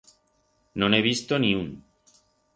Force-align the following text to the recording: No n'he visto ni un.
No 0.83 0.89
n'he 0.93 1.03
visto 1.09 1.41
ni 1.45 1.53
un. 1.61 1.71